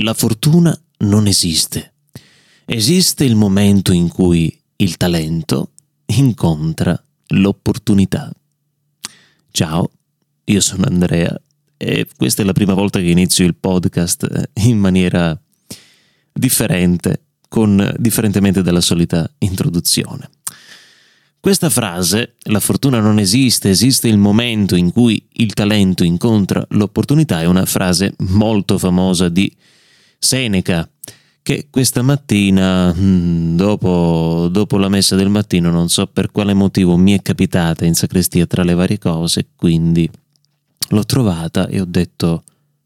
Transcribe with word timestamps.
La 0.00 0.12
fortuna 0.12 0.78
non 0.98 1.26
esiste. 1.26 1.94
Esiste 2.66 3.24
il 3.24 3.34
momento 3.34 3.92
in 3.92 4.08
cui 4.08 4.54
il 4.76 4.98
talento 4.98 5.70
incontra 6.06 7.02
l'opportunità. 7.28 8.30
Ciao, 9.50 9.90
io 10.44 10.60
sono 10.60 10.84
Andrea 10.84 11.40
e 11.78 12.06
questa 12.14 12.42
è 12.42 12.44
la 12.44 12.52
prima 12.52 12.74
volta 12.74 12.98
che 12.98 13.06
inizio 13.06 13.46
il 13.46 13.54
podcast 13.54 14.24
eh, 14.24 14.68
in 14.68 14.78
maniera 14.78 15.38
differente, 16.30 17.22
con, 17.48 17.94
differentemente 17.96 18.60
dalla 18.60 18.82
solita 18.82 19.26
introduzione. 19.38 20.28
Questa 21.40 21.70
frase, 21.70 22.34
la 22.50 22.60
fortuna 22.60 23.00
non 23.00 23.18
esiste, 23.18 23.70
esiste 23.70 24.08
il 24.08 24.18
momento 24.18 24.76
in 24.76 24.92
cui 24.92 25.26
il 25.34 25.54
talento 25.54 26.04
incontra 26.04 26.66
l'opportunità, 26.70 27.40
è 27.40 27.46
una 27.46 27.64
frase 27.64 28.14
molto 28.18 28.76
famosa 28.76 29.30
di 29.30 29.50
Seneca, 30.18 30.88
che 31.42 31.68
questa 31.70 32.02
mattina, 32.02 32.92
mm, 32.92 33.56
dopo, 33.56 34.48
dopo, 34.50 34.78
la 34.78 34.88
messa 34.88 35.14
del 35.14 35.28
mattino, 35.28 35.70
non 35.70 35.88
so 35.88 36.06
per 36.06 36.32
quale 36.32 36.54
motivo 36.54 36.96
mi 36.96 37.12
è 37.12 37.22
capitata 37.22 37.84
in 37.84 37.94
sacrestia 37.94 38.46
tra 38.46 38.64
le 38.64 38.74
varie 38.74 38.98
cose, 38.98 39.46
quindi 39.54 40.10
l'ho 40.88 41.04
trovata 41.04 41.68
e 41.68 41.80
ho 41.80 41.84
detto, 41.84 42.42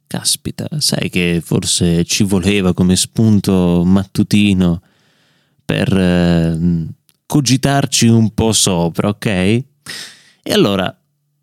caspita, 0.07 0.69
sai 0.79 1.09
che 1.09 1.41
forse 1.43 2.05
ci 2.05 2.25
voleva 2.25 2.75
come 2.75 2.97
spunto 2.97 3.83
mattutino 3.85 4.83
per 5.65 5.97
eh, 5.97 6.87
cogitarci 7.27 8.09
un 8.09 8.35
po' 8.35 8.53
sopra, 8.53 9.09
ok? 9.09 9.27
E 9.27 9.65
allora 10.53 10.95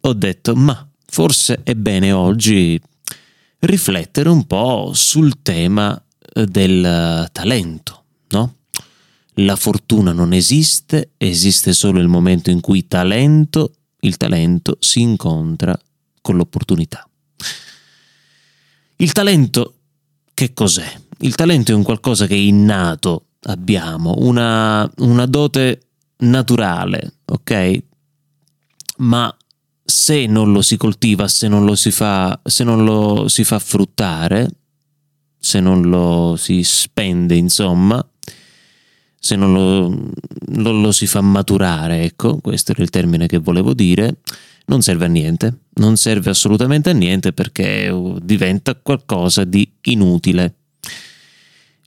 ho 0.02 0.14
detto, 0.14 0.54
ma 0.54 0.88
forse 1.06 1.62
è 1.64 1.74
bene 1.76 2.12
oggi 2.12 2.80
riflettere 3.60 4.30
un 4.30 4.46
po' 4.46 4.92
sul 4.94 5.42
tema 5.42 6.02
eh, 6.34 6.46
del 6.46 7.30
talento, 7.32 8.04
no? 8.30 8.56
La 9.40 9.56
fortuna 9.56 10.14
non 10.14 10.34
esiste, 10.34 11.12
esiste 11.18 11.74
solo 11.74 12.00
il 12.00 12.08
momento 12.08 12.50
in 12.50 12.60
cui 12.60 12.88
talento, 12.88 13.74
il 14.02 14.18
talento 14.18 14.78
si 14.80 15.02
incontra 15.02 15.78
con 16.22 16.38
l'opportunità. 16.38 17.08
Il 18.98 19.12
talento 19.12 19.76
che 20.34 20.54
cos'è? 20.54 21.02
Il 21.20 21.36
talento 21.36 21.72
è 21.72 21.76
un 21.76 21.84
qualcosa 21.84 22.28
che 22.28 22.36
innato 22.36 23.30
abbiamo, 23.42 24.16
una, 24.18 24.90
una 24.98 25.26
dote 25.26 25.88
naturale, 26.18 27.14
ok? 27.26 27.84
Ma 28.98 29.36
se 29.90 30.26
non 30.26 30.52
lo 30.52 30.62
si 30.62 30.76
coltiva, 30.76 31.30
se 31.30 31.48
non 31.48 31.64
lo 31.64 31.74
si 31.76 31.92
fa, 31.92 32.38
se 32.44 32.66
non 32.66 32.84
lo 32.84 33.30
si 33.30 33.46
fa 33.46 33.58
fruttare, 33.58 34.50
se 35.40 35.62
non 35.62 35.84
lo 35.84 36.36
si 36.38 36.62
spende, 36.64 37.36
insomma, 37.36 38.06
se 39.18 39.38
non 39.38 39.54
lo, 39.54 40.12
non 40.48 40.82
lo 40.82 40.92
si 40.92 41.08
fa 41.08 41.22
maturare, 41.22 42.04
ecco, 42.04 42.40
questo 42.40 42.74
era 42.74 42.84
il 42.84 42.90
termine 42.90 43.28
che 43.28 43.38
volevo 43.38 43.74
dire, 43.74 44.18
non 44.66 44.82
serve 44.82 45.06
a 45.06 45.08
niente, 45.08 45.60
non 45.76 45.96
serve 45.96 46.32
assolutamente 46.32 46.90
a 46.90 46.94
niente 46.94 47.32
perché 47.32 47.90
diventa 48.22 48.76
qualcosa 48.76 49.46
di 49.46 49.72
inutile. 49.84 50.56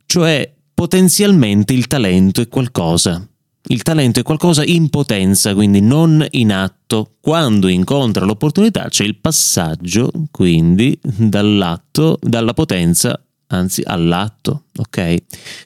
Cioè, 0.07 0.51
potenzialmente 0.73 1.75
il 1.75 1.87
talento 1.87 2.41
è 2.41 2.49
qualcosa 2.49 3.30
il 3.63 3.83
talento 3.83 4.21
è 4.21 4.23
qualcosa 4.23 4.65
in 4.65 4.89
potenza, 4.89 5.55
quindi 5.55 5.81
non 5.81 6.27
in 6.31 6.53
atto. 6.53 7.17
Quando 7.21 7.69
incontra 7.69 8.25
l'opportunità 8.25 8.89
c'è 8.89 9.05
il 9.05 9.17
passaggio, 9.17 10.11
quindi, 10.31 10.99
dall'atto, 11.03 12.19
dalla 12.21 12.55
potenza, 12.55 13.23
anzi 13.49 13.83
all'atto, 13.85 14.65
ok? 14.77 15.17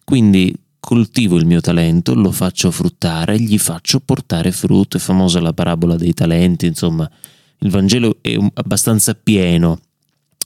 Quindi 0.04 0.54
coltivo 0.80 1.36
il 1.36 1.46
mio 1.46 1.60
talento, 1.60 2.14
lo 2.14 2.30
faccio 2.30 2.70
fruttare, 2.70 3.40
gli 3.40 3.58
faccio 3.58 4.00
portare 4.00 4.52
frutto. 4.52 4.98
È 4.98 5.00
famosa 5.00 5.40
la 5.40 5.54
parabola 5.54 5.96
dei 5.96 6.12
talenti, 6.12 6.66
insomma, 6.66 7.08
il 7.60 7.70
Vangelo 7.70 8.18
è 8.20 8.36
abbastanza 8.54 9.14
pieno 9.14 9.80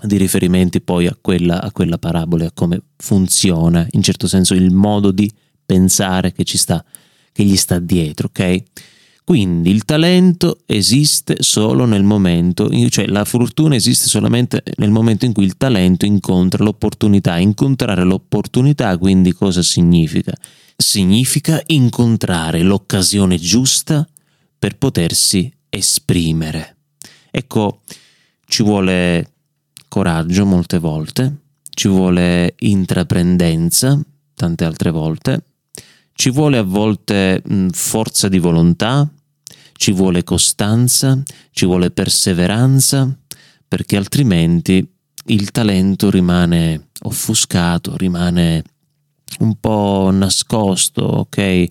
di 0.01 0.17
riferimenti 0.17 0.81
poi 0.81 1.09
a 1.09 1.17
quella, 1.21 1.61
a 1.61 1.73
quella 1.73 1.99
parabola, 1.99 2.47
a 2.47 2.53
come 2.55 2.81
funziona, 2.97 3.85
in 3.91 4.03
certo 4.03 4.29
senso, 4.29 4.55
il 4.55 4.71
modo 4.71 5.11
di 5.11 5.29
pensare 5.67 6.31
che 6.33 6.45
ci 6.45 6.57
sta 6.57 6.85
che 7.39 7.45
gli 7.45 7.57
sta 7.57 7.79
dietro, 7.79 8.27
ok? 8.27 8.63
Quindi 9.23 9.71
il 9.71 9.85
talento 9.85 10.63
esiste 10.67 11.37
solo 11.39 11.85
nel 11.85 12.03
momento, 12.03 12.69
cioè 12.89 13.07
la 13.07 13.25
fortuna 13.25 13.77
esiste 13.77 14.09
solamente 14.09 14.61
nel 14.79 14.91
momento 14.91 15.25
in 15.25 15.33
cui 15.33 15.45
il 15.45 15.57
talento 15.57 16.05
incontra 16.05 16.65
l'opportunità. 16.65 17.39
Incontrare 17.39 18.03
l'opportunità 18.03 18.99
quindi 18.99 19.33
cosa 19.35 19.63
significa? 19.63 20.33
Significa 20.77 21.63
incontrare 21.67 22.63
l'occasione 22.63 23.37
giusta 23.37 24.05
per 24.59 24.77
potersi 24.77 25.49
esprimere. 25.69 26.79
Ecco, 27.31 27.83
ci 28.49 28.65
vuole 28.65 29.35
coraggio 29.87 30.45
molte 30.45 30.79
volte, 30.79 31.37
ci 31.71 31.87
vuole 31.87 32.57
intraprendenza 32.59 33.97
tante 34.35 34.65
altre 34.65 34.91
volte, 34.91 35.43
ci 36.19 36.31
vuole 36.31 36.59
a 36.59 36.65
volte 36.65 37.41
forza 37.71 38.29
di 38.29 38.41
volontà, 38.41 39.09
ci 39.75 39.93
vuole 39.93 40.25
costanza, 40.25 41.23
ci 41.53 41.65
vuole 41.65 41.93
perseveranza, 41.93 43.17
perché 43.69 43.97
altrimenti 43.97 44.85
il 45.27 45.53
talento 45.53 46.11
rimane 46.11 46.89
offuscato, 47.03 47.97
rimane 47.97 48.65
un 49.39 49.61
po' 49.61 50.11
nascosto, 50.13 51.05
ok? 51.05 51.39
Eh, 51.39 51.69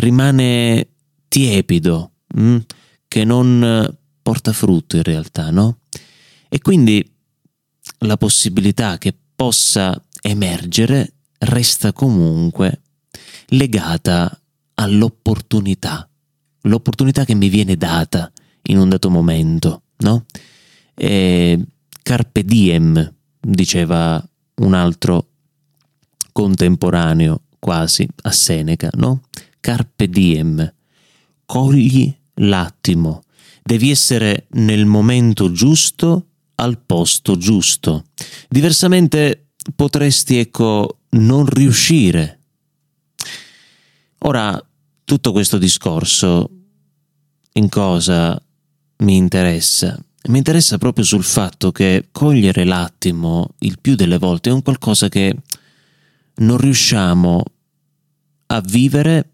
rimane 0.00 0.88
tiepido, 1.28 2.10
mh? 2.34 2.58
che 3.08 3.24
non 3.24 3.96
porta 4.20 4.52
frutto 4.52 4.96
in 4.96 5.02
realtà, 5.02 5.50
no? 5.50 5.78
E 6.50 6.60
quindi 6.60 7.10
la 8.00 8.18
possibilità 8.18 8.98
che 8.98 9.16
possa 9.34 9.98
emergere 10.20 11.14
resta 11.38 11.94
comunque 11.94 12.82
legata 13.52 14.40
all'opportunità, 14.74 16.08
l'opportunità 16.62 17.24
che 17.24 17.34
mi 17.34 17.48
viene 17.48 17.76
data 17.76 18.30
in 18.64 18.78
un 18.78 18.88
dato 18.88 19.10
momento, 19.10 19.82
no? 19.98 20.26
E 20.94 21.58
carpe 22.02 22.44
diem, 22.44 23.14
diceva 23.40 24.22
un 24.56 24.74
altro 24.74 25.28
contemporaneo 26.32 27.42
quasi 27.58 28.06
a 28.22 28.30
Seneca, 28.30 28.90
no? 28.94 29.22
Carpe 29.60 30.08
diem, 30.08 30.72
cogli 31.44 32.14
l'attimo, 32.34 33.22
devi 33.62 33.90
essere 33.90 34.46
nel 34.50 34.86
momento 34.86 35.52
giusto 35.52 36.26
al 36.56 36.78
posto 36.78 37.36
giusto. 37.36 38.06
Diversamente 38.48 39.48
potresti, 39.76 40.38
ecco, 40.38 41.00
non 41.10 41.46
riuscire 41.46 42.41
Ora, 44.24 44.62
tutto 45.04 45.32
questo 45.32 45.58
discorso 45.58 46.48
in 47.54 47.68
cosa 47.68 48.40
mi 48.98 49.16
interessa? 49.16 49.98
Mi 50.28 50.38
interessa 50.38 50.78
proprio 50.78 51.04
sul 51.04 51.24
fatto 51.24 51.72
che 51.72 52.08
cogliere 52.12 52.64
l'attimo 52.64 53.48
il 53.60 53.78
più 53.80 53.96
delle 53.96 54.18
volte 54.18 54.50
è 54.50 54.52
un 54.52 54.62
qualcosa 54.62 55.08
che 55.08 55.34
non 56.36 56.56
riusciamo 56.56 57.42
a 58.46 58.60
vivere 58.60 59.30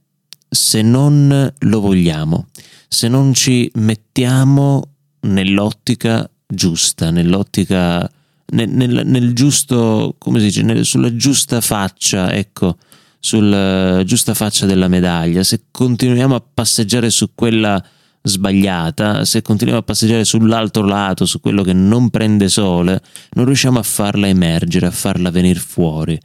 se 0.48 0.80
non 0.80 1.52
lo 1.58 1.80
vogliamo, 1.80 2.46
se 2.88 3.08
non 3.08 3.34
ci 3.34 3.70
mettiamo 3.74 4.82
nell'ottica 5.20 6.28
giusta, 6.46 7.10
nell'ottica 7.10 8.10
nel, 8.52 8.70
nel, 8.70 9.02
nel 9.04 9.34
giusto, 9.34 10.14
come 10.16 10.38
si 10.38 10.46
dice, 10.46 10.62
nel, 10.62 10.86
sulla 10.86 11.14
giusta 11.14 11.60
faccia, 11.60 12.32
ecco, 12.32 12.78
sulla 13.18 14.02
giusta 14.04 14.34
faccia 14.34 14.66
della 14.66 14.88
medaglia, 14.88 15.42
se 15.42 15.64
continuiamo 15.70 16.34
a 16.34 16.42
passeggiare 16.54 17.10
su 17.10 17.34
quella 17.34 17.82
sbagliata, 18.22 19.24
se 19.24 19.42
continuiamo 19.42 19.82
a 19.82 19.84
passeggiare 19.84 20.24
sull'altro 20.24 20.84
lato, 20.84 21.26
su 21.26 21.40
quello 21.40 21.62
che 21.62 21.72
non 21.72 22.10
prende 22.10 22.48
sole, 22.48 23.00
non 23.30 23.46
riusciamo 23.46 23.78
a 23.78 23.82
farla 23.82 24.28
emergere, 24.28 24.86
a 24.86 24.90
farla 24.90 25.30
venire 25.30 25.58
fuori. 25.58 26.18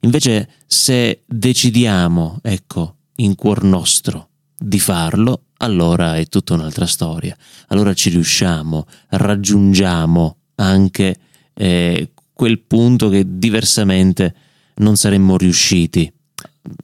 Invece 0.00 0.48
se 0.66 1.22
decidiamo, 1.26 2.38
ecco, 2.42 2.96
in 3.16 3.34
cuor 3.34 3.64
nostro 3.64 4.28
di 4.56 4.78
farlo, 4.78 5.44
allora 5.58 6.16
è 6.16 6.26
tutta 6.26 6.54
un'altra 6.54 6.86
storia. 6.86 7.36
Allora 7.68 7.92
ci 7.94 8.10
riusciamo, 8.10 8.86
raggiungiamo 9.08 10.36
anche 10.56 11.16
eh, 11.54 12.10
quel 12.32 12.60
punto 12.60 13.08
che 13.08 13.24
diversamente 13.26 14.34
non 14.76 14.96
saremmo 14.96 15.36
riusciti 15.36 16.12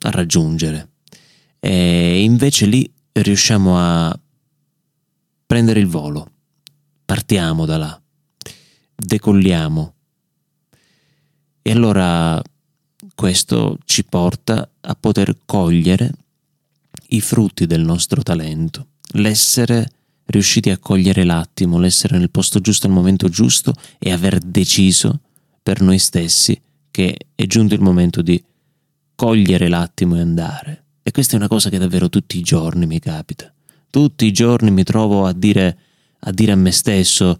raggiungere. 0.00 0.90
E 1.60 2.22
invece 2.22 2.66
lì 2.66 2.90
riusciamo 3.12 3.78
a 3.78 4.18
prendere 5.46 5.80
il 5.80 5.86
volo, 5.86 6.30
partiamo 7.04 7.64
da 7.64 7.76
là, 7.78 8.02
decolliamo. 8.94 9.94
E 11.62 11.70
allora 11.70 12.42
questo 13.14 13.78
ci 13.84 14.04
porta 14.04 14.68
a 14.80 14.94
poter 14.94 15.38
cogliere 15.44 16.10
i 17.08 17.20
frutti 17.20 17.66
del 17.66 17.82
nostro 17.82 18.22
talento, 18.22 18.88
l'essere 19.12 19.90
riusciti 20.26 20.70
a 20.70 20.78
cogliere 20.78 21.24
l'attimo, 21.24 21.78
l'essere 21.78 22.18
nel 22.18 22.30
posto 22.30 22.60
giusto 22.60 22.86
al 22.86 22.92
momento 22.92 23.28
giusto 23.28 23.74
e 23.98 24.12
aver 24.12 24.38
deciso 24.38 25.20
per 25.62 25.80
noi 25.80 25.98
stessi 25.98 26.60
che 26.90 27.16
è 27.34 27.46
giunto 27.46 27.74
il 27.74 27.80
momento 27.80 28.22
di 28.22 28.42
cogliere 29.14 29.68
l'attimo 29.68 30.16
e 30.16 30.20
andare. 30.20 30.84
E 31.02 31.10
questa 31.10 31.34
è 31.34 31.36
una 31.36 31.48
cosa 31.48 31.70
che 31.70 31.78
davvero 31.78 32.08
tutti 32.08 32.38
i 32.38 32.42
giorni 32.42 32.86
mi 32.86 32.98
capita. 32.98 33.52
Tutti 33.90 34.24
i 34.26 34.32
giorni 34.32 34.70
mi 34.70 34.82
trovo 34.82 35.26
a 35.26 35.32
dire 35.32 35.78
a, 36.24 36.30
dire 36.32 36.52
a 36.52 36.56
me 36.56 36.70
stesso 36.70 37.38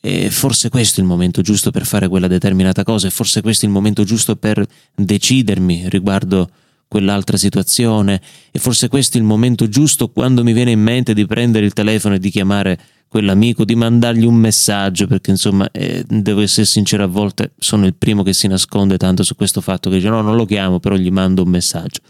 e 0.00 0.30
forse 0.30 0.68
questo 0.68 1.00
è 1.00 1.02
il 1.02 1.08
momento 1.08 1.42
giusto 1.42 1.70
per 1.70 1.86
fare 1.86 2.08
quella 2.08 2.28
determinata 2.28 2.84
cosa 2.84 3.06
e 3.06 3.10
forse 3.10 3.40
questo 3.40 3.64
è 3.64 3.68
il 3.68 3.74
momento 3.74 4.04
giusto 4.04 4.36
per 4.36 4.64
decidermi 4.94 5.88
riguardo 5.88 6.50
quell'altra 6.88 7.36
situazione. 7.36 8.20
E 8.50 8.58
forse 8.58 8.88
questo 8.88 9.16
è 9.16 9.20
il 9.20 9.26
momento 9.26 9.68
giusto 9.68 10.08
quando 10.08 10.42
mi 10.42 10.52
viene 10.52 10.70
in 10.70 10.80
mente 10.80 11.14
di 11.14 11.26
prendere 11.26 11.66
il 11.66 11.72
telefono 11.72 12.14
e 12.14 12.18
di 12.18 12.30
chiamare 12.30 12.78
quell'amico, 13.08 13.64
di 13.64 13.76
mandargli 13.76 14.24
un 14.24 14.34
messaggio 14.34 15.06
perché 15.06 15.30
insomma 15.30 15.70
eh, 15.70 16.04
devo 16.08 16.40
essere 16.40 16.66
sincero 16.66 17.04
a 17.04 17.06
volte 17.06 17.52
sono 17.58 17.86
il 17.86 17.94
primo 17.94 18.22
che 18.22 18.32
si 18.32 18.48
nasconde 18.48 18.96
tanto 18.96 19.22
su 19.22 19.36
questo 19.36 19.60
fatto 19.60 19.88
che 19.88 19.96
dice 19.96 20.08
no 20.08 20.20
non 20.22 20.34
lo 20.34 20.44
chiamo 20.44 20.80
però 20.80 20.96
gli 20.96 21.10
mando 21.10 21.42
un 21.42 21.48
messaggio. 21.48 22.00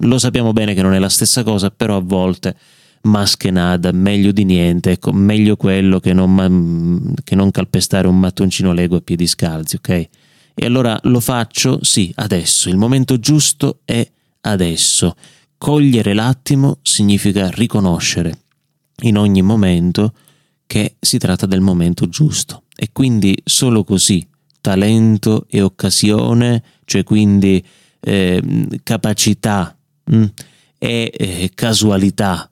Lo 0.00 0.18
sappiamo 0.18 0.52
bene 0.52 0.74
che 0.74 0.82
non 0.82 0.94
è 0.94 0.98
la 0.98 1.08
stessa 1.08 1.42
cosa 1.42 1.70
però 1.70 1.96
a 1.96 2.02
volte 2.02 2.56
maschenada, 3.02 3.92
meglio 3.92 4.32
di 4.32 4.44
niente, 4.44 4.92
ecco, 4.92 5.12
meglio 5.12 5.56
quello 5.56 6.00
che 6.00 6.12
non, 6.12 7.14
che 7.24 7.34
non 7.34 7.50
calpestare 7.50 8.08
un 8.08 8.18
mattoncino 8.18 8.72
Lego 8.72 8.96
a 8.96 9.00
piedi 9.00 9.26
scalzi, 9.26 9.76
ok? 9.76 10.08
E 10.58 10.66
allora 10.66 10.98
lo 11.04 11.20
faccio, 11.20 11.78
sì, 11.82 12.12
adesso, 12.16 12.68
il 12.68 12.76
momento 12.76 13.18
giusto 13.18 13.80
è 13.84 14.06
adesso. 14.50 15.14
Cogliere 15.58 16.12
l'attimo 16.12 16.78
significa 16.82 17.48
riconoscere 17.50 18.40
in 19.02 19.16
ogni 19.16 19.42
momento 19.42 20.12
che 20.66 20.96
si 20.98 21.18
tratta 21.18 21.46
del 21.46 21.60
momento 21.60 22.08
giusto 22.08 22.64
e 22.74 22.90
quindi 22.92 23.36
solo 23.44 23.84
così 23.84 24.26
talento 24.60 25.46
e 25.48 25.62
occasione, 25.62 26.62
cioè 26.84 27.04
quindi 27.04 27.64
eh, 28.00 28.42
capacità 28.82 29.76
mh, 30.04 30.16
mm, 30.16 30.24
e 30.78 31.12
eh, 31.16 31.50
casualità 31.54 32.50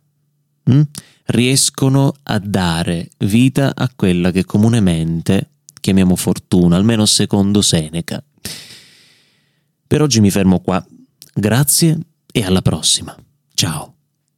mh, 0.64 0.74
mm, 0.74 0.82
riescono 1.26 2.14
a 2.22 2.38
dare 2.38 3.10
vita 3.18 3.74
a 3.74 3.90
quella 3.94 4.30
che 4.30 4.44
comunemente 4.44 5.50
chiamiamo 5.80 6.16
fortuna, 6.16 6.76
almeno 6.76 7.04
secondo 7.04 7.60
Seneca. 7.60 8.22
Per 9.86 10.00
oggi 10.00 10.20
mi 10.20 10.30
fermo 10.30 10.60
qua. 10.60 10.84
Grazie 11.34 11.98
e 12.32 12.44
alla 12.44 12.62
prossima. 12.62 13.14
Ciao. 13.54 13.93